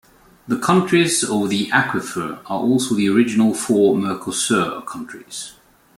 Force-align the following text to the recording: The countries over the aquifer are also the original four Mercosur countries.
The 0.47 0.57
countries 0.57 1.23
over 1.23 1.47
the 1.47 1.67
aquifer 1.69 2.39
are 2.47 2.59
also 2.59 2.95
the 2.95 3.07
original 3.07 3.53
four 3.53 3.95
Mercosur 3.95 4.83
countries. 4.87 5.53